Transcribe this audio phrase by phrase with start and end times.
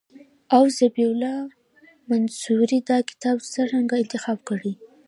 [0.55, 1.39] او ذبیح الله
[2.09, 4.73] منصوري دا کتاب څرنګه انتخاب کړی.